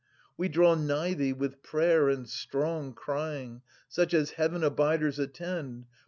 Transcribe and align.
We 0.35 0.49
draw 0.49 0.73
nigh 0.73 1.13
thee 1.13 1.31
with 1.31 1.61
prayer 1.61 2.09
and 2.09 2.27
strong 2.27 2.91
crying 2.93 3.61
Such 3.87 4.15
as 4.15 4.31
Heaven 4.31 4.63
abiders 4.63 5.19
attend. 5.19 5.85